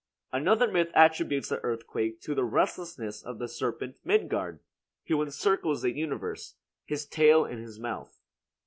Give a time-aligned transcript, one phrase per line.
[0.31, 4.59] Another myth attributes the earthquake to the restlessness of the serpent Midgard,
[5.05, 8.19] who encircles the universe, his tail in his mouth.